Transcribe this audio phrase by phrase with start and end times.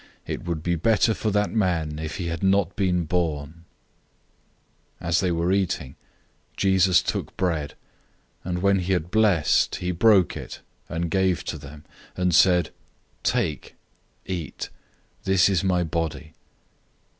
[0.25, 3.65] It would be better for that man if he had not been born."
[4.99, 5.95] 014:022 As they were eating,
[6.57, 7.75] Jesus took bread,
[8.43, 11.85] and when he had blessed, he broke it, and gave to them,
[12.17, 12.71] and said,
[13.21, 13.75] "Take,
[14.25, 14.69] eat.
[15.25, 16.33] This is my body."